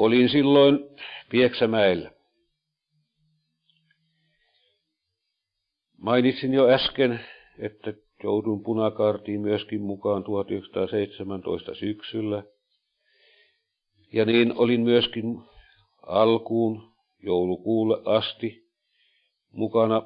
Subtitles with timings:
[0.00, 0.78] Olin silloin
[1.30, 2.10] Pieksämäellä.
[5.98, 7.20] Mainitsin jo äsken,
[7.58, 12.42] että joudun punakaartiin myöskin mukaan 1917 syksyllä.
[14.12, 15.42] Ja niin olin myöskin
[16.06, 16.92] alkuun
[17.22, 18.64] joulukuulle asti
[19.52, 20.02] mukana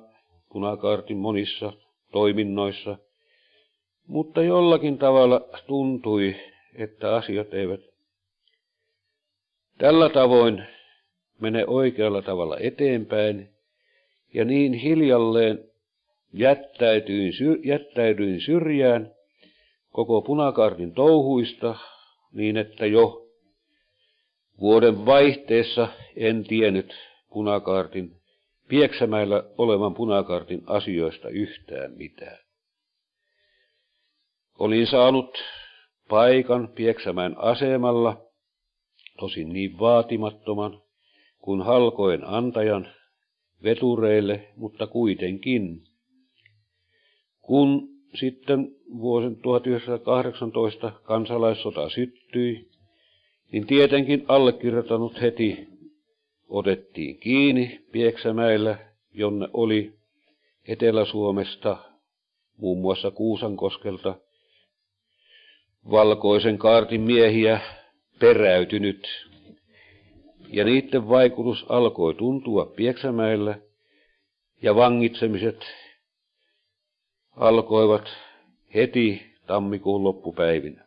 [0.52, 1.72] punakaartin monissa
[2.12, 2.98] toiminnoissa,
[4.06, 6.36] mutta jollakin tavalla tuntui,
[6.74, 7.93] että asiat eivät
[9.78, 10.66] tällä tavoin
[11.40, 13.48] mene oikealla tavalla eteenpäin,
[14.34, 15.58] ja niin hiljalleen
[16.32, 17.32] jättäydyin,
[17.64, 19.14] jättäydyin syrjään
[19.90, 21.74] koko punakaartin touhuista,
[22.32, 23.26] niin että jo
[24.60, 26.94] vuoden vaihteessa en tiennyt
[27.32, 28.16] punakaartin,
[28.68, 32.38] Pieksämäellä olevan punakaartin asioista yhtään mitään.
[34.58, 35.44] Olin saanut
[36.08, 38.23] paikan Pieksämään asemalla,
[39.18, 40.82] tosin niin vaatimattoman,
[41.38, 42.88] kuin halkoen antajan
[43.62, 45.82] vetureille, mutta kuitenkin.
[47.40, 52.68] Kun sitten vuosen 1918 kansalaissota syttyi,
[53.52, 55.68] niin tietenkin allekirjoittanut heti
[56.48, 58.78] otettiin kiinni Pieksämäellä,
[59.12, 59.92] jonne oli
[60.68, 61.76] Etelä-Suomesta,
[62.56, 64.14] muun muassa Kuusankoskelta,
[65.90, 67.60] valkoisen kaartin miehiä
[68.18, 69.28] peräytynyt.
[70.48, 73.58] Ja niiden vaikutus alkoi tuntua Pieksämäellä,
[74.62, 75.60] ja vangitsemiset
[77.36, 78.08] alkoivat
[78.74, 80.84] heti tammikuun loppupäivinä.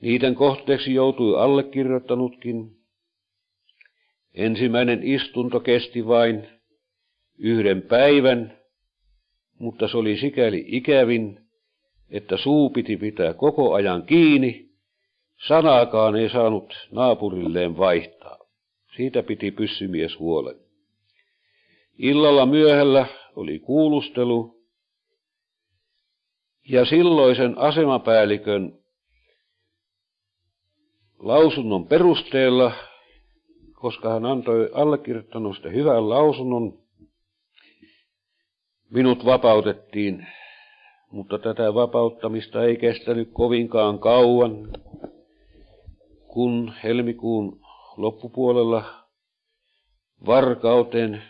[0.00, 2.76] Niiden kohteeksi joutui allekirjoittanutkin.
[4.34, 6.48] Ensimmäinen istunto kesti vain
[7.38, 8.58] yhden päivän,
[9.58, 11.40] mutta se oli sikäli ikävin,
[12.10, 14.69] että suu piti pitää koko ajan kiinni,
[15.46, 18.38] sanaakaan ei saanut naapurilleen vaihtaa.
[18.96, 20.56] Siitä piti pyssymies huolen.
[21.98, 24.60] Illalla myöhällä oli kuulustelu,
[26.68, 28.78] ja silloisen asemapäällikön
[31.18, 32.72] lausunnon perusteella,
[33.72, 36.78] koska hän antoi allekirjoittanusta hyvän lausunnon,
[38.90, 40.26] minut vapautettiin,
[41.10, 44.68] mutta tätä vapauttamista ei kestänyt kovinkaan kauan,
[46.32, 47.60] kun helmikuun
[47.96, 48.84] loppupuolella
[50.26, 51.22] varkauteen,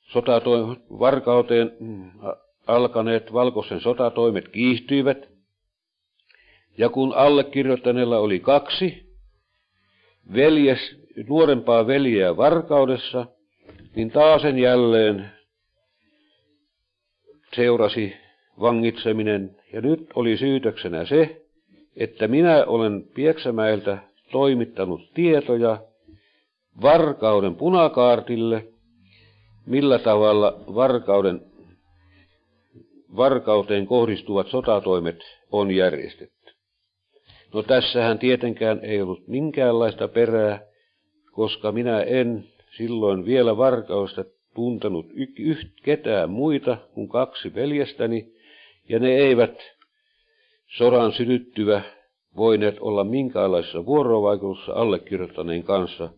[0.00, 2.10] sotatoim, varkauteen mm,
[2.66, 5.28] alkaneet valkoisen sotatoimet kiihtyivät,
[6.78, 9.16] ja kun allekirjoittaneella oli kaksi
[10.34, 10.78] veljes,
[11.28, 13.26] nuorempaa veljeä varkaudessa,
[13.96, 15.30] niin taasen jälleen
[17.56, 18.16] seurasi
[18.60, 19.56] vangitseminen.
[19.72, 21.43] Ja nyt oli syytöksenä se,
[21.96, 23.98] että minä olen Pieksämäeltä
[24.32, 25.78] toimittanut tietoja
[26.82, 28.66] varkauden punakaartille,
[29.66, 31.40] millä tavalla varkauden,
[33.16, 35.18] varkauteen kohdistuvat sotatoimet
[35.52, 36.52] on järjestetty.
[37.54, 40.60] No tässähän tietenkään ei ollut minkäänlaista perää,
[41.32, 42.44] koska minä en
[42.76, 45.06] silloin vielä varkausta tuntenut
[45.38, 48.32] yht ketään muita kuin kaksi veljestäni,
[48.88, 49.74] ja ne eivät
[50.76, 51.82] sodan sytyttyvä
[52.36, 56.10] voineet olla minkäänlaisessa vuorovaikutussa allekirjoittaneen kanssa,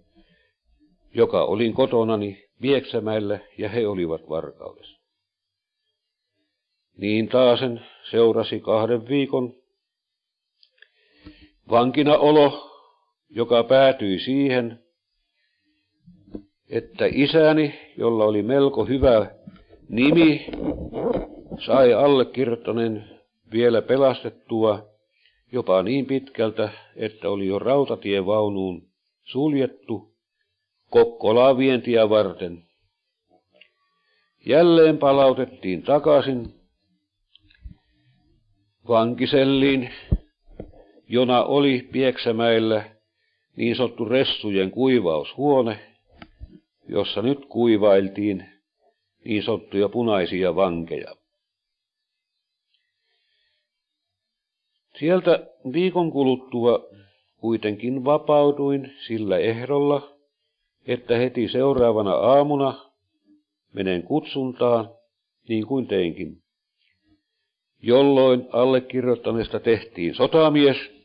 [1.15, 5.01] joka olin kotonani Vieksämäellä ja he olivat varkaudessa.
[6.97, 9.55] Niin taasen seurasi kahden viikon
[11.71, 12.71] vankinaolo,
[13.29, 14.85] joka päätyi siihen,
[16.71, 19.31] että isäni, jolla oli melko hyvä
[19.89, 20.47] nimi,
[21.67, 23.16] sai allekirjoittaneen
[23.53, 24.87] vielä pelastettua
[25.53, 28.83] jopa niin pitkältä, että oli jo rautatievaunuun
[29.25, 30.17] suljettu
[30.91, 32.63] Kokkolaa vientiä varten.
[34.47, 36.55] Jälleen palautettiin takaisin
[38.89, 39.91] vankiselliin
[41.09, 42.85] jona oli Pieksämäellä
[43.57, 45.79] niin sanottu ressujen kuivaushuone,
[46.89, 48.45] jossa nyt kuivailtiin
[49.25, 51.17] niin sanottuja punaisia vankeja.
[54.99, 56.89] Sieltä viikon kuluttua
[57.41, 60.17] kuitenkin vapautuin sillä ehdolla,
[60.87, 62.91] että heti seuraavana aamuna
[63.73, 64.91] menen kutsuntaan,
[65.49, 66.43] niin kuin teinkin.
[67.83, 70.77] Jolloin allekirjoittaneesta tehtiin sotamies–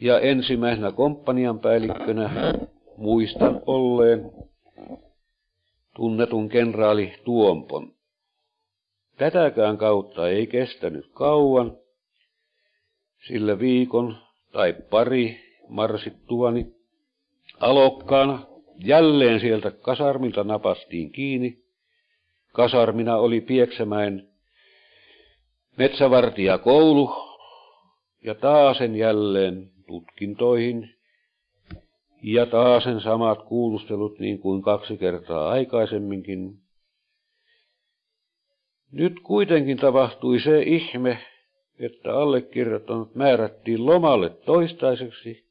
[0.00, 2.54] ja ensimmäisenä komppanian päällikkönä
[2.96, 4.32] muistan olleen
[5.96, 7.95] tunnetun kenraali Tuompon.
[9.18, 11.76] Tätäkään kautta ei kestänyt kauan,
[13.26, 14.16] sillä viikon
[14.52, 16.66] tai pari marsittuani
[17.60, 18.46] alokkaana
[18.84, 21.58] jälleen sieltä kasarmilta napastiin kiinni.
[22.52, 24.28] Kasarmina oli Pieksämäen
[25.76, 27.10] metsävartijakoulu
[28.24, 30.94] ja taasen jälleen tutkintoihin
[32.22, 36.65] ja taasen samat kuulustelut niin kuin kaksi kertaa aikaisemminkin.
[38.92, 41.18] Nyt kuitenkin tapahtui se ihme,
[41.78, 45.44] että allekirjoittanut määrättiin lomalle toistaiseksi,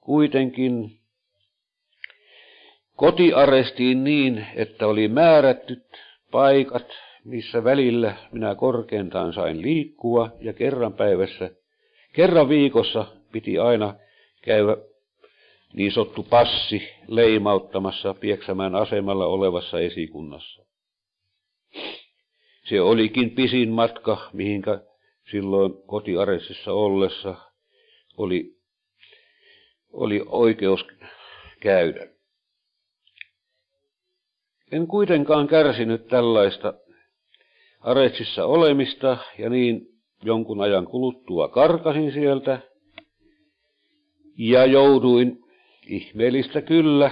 [0.00, 0.98] kuitenkin
[2.96, 5.82] kotiarestiin niin, että oli määrätty
[6.30, 6.86] paikat,
[7.24, 11.50] missä välillä minä korkeintaan sain liikkua ja kerran päivässä,
[12.12, 13.94] kerran viikossa piti aina
[14.42, 14.76] käydä
[15.72, 20.62] niin sottu passi leimauttamassa Pieksämään asemalla olevassa esikunnassa.
[22.72, 24.80] Se olikin pisin matka, mihinkä
[25.30, 27.34] silloin kotiaressissa ollessa
[28.16, 28.56] oli,
[29.92, 30.86] oli oikeus
[31.60, 32.08] käydä.
[34.72, 36.74] En kuitenkaan kärsinyt tällaista
[37.80, 39.86] aretsissa olemista ja niin
[40.22, 42.58] jonkun ajan kuluttua karkasin sieltä
[44.38, 45.38] ja jouduin
[45.86, 47.10] ihmeellistä kyllä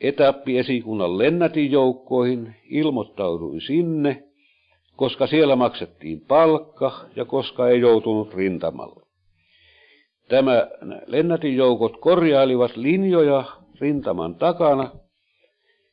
[0.00, 4.27] etappiesikunnan lennätinjoukkoihin, ilmoittauduin sinne,
[4.98, 9.06] koska siellä maksettiin palkka ja koska ei joutunut rintamalle.
[10.28, 10.68] Tämä
[11.06, 13.44] lennätinjoukot korjailivat linjoja
[13.80, 14.90] rintaman takana,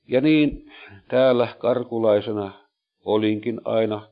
[0.07, 0.72] ja niin
[1.07, 2.52] täällä karkulaisena
[3.06, 4.07] olinkin aina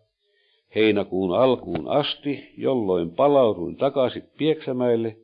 [0.76, 5.18] heinäkuun alkuun asti, jolloin palauduin takaisin Pieksämäelle,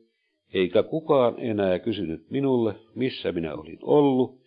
[0.54, 4.40] eikä kukaan enää kysynyt minulle, missä minä olin ollut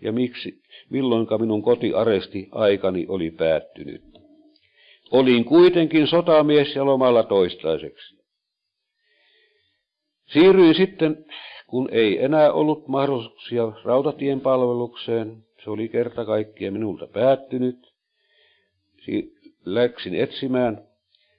[0.00, 4.15] ja miksi, milloinka minun kotiaresti aikani oli päättynyt.
[5.10, 8.16] Olin kuitenkin sotamies ja lomalla toistaiseksi.
[10.26, 11.24] Siirryin sitten,
[11.66, 17.92] kun ei enää ollut mahdollisuuksia rautatien palvelukseen, se oli kerta kaikkia minulta päättynyt.
[19.64, 20.82] Läksin etsimään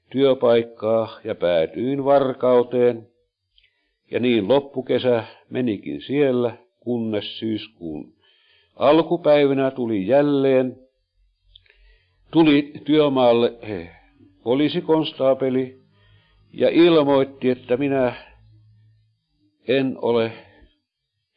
[0.09, 3.07] työpaikkaa ja päätyin Varkauteen.
[4.11, 8.13] Ja niin loppukesä menikin siellä, kunnes syyskuun
[8.75, 10.86] alkupäivinä tuli jälleen,
[12.45, 13.53] tuli työmaalle
[14.43, 15.79] poliisikonstaapeli
[16.53, 18.15] ja ilmoitti, että minä
[19.67, 20.31] en ole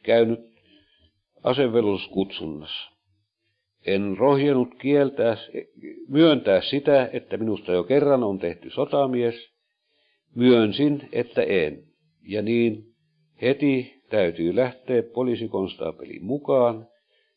[0.03, 0.39] käynyt
[1.43, 2.91] asevelvollisuuskutsunnassa.
[3.85, 5.37] En rohjenut kieltää,
[6.07, 9.51] myöntää sitä, että minusta jo kerran on tehty sotamies.
[10.35, 11.83] Myönsin, että en.
[12.27, 12.83] Ja niin
[13.41, 16.87] heti täytyy lähteä poliisikonstaapelin mukaan.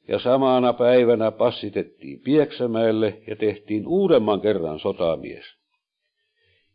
[0.09, 5.45] Ja samana päivänä passitettiin Pieksämäelle ja tehtiin uudemman kerran sotamies.